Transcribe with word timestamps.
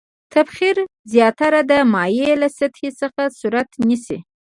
تبخیر 0.33 0.77
زیاتره 1.13 1.61
د 1.71 1.73
مایع 1.93 2.31
له 2.41 2.49
سطحې 2.57 2.89
څخه 3.01 3.21
صورت 3.39 3.69
نیسي. 3.87 4.17